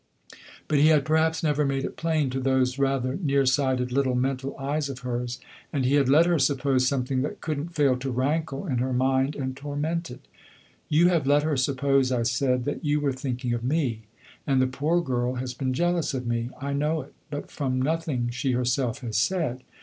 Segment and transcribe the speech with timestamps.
[0.67, 4.57] But he had perhaps never made it plain to those rather near sighted little mental
[4.57, 5.39] eyes of hers,
[5.71, 8.93] and he had let her suppose something that could n't fail to rankle in her
[8.93, 10.27] mind and torment it.
[10.89, 14.01] 'You have let her suppose,' I said, 'that you were thinking of me,
[14.47, 16.49] and the poor girl has been jealous of me.
[16.59, 19.61] I know it, but from nothing she herself has said.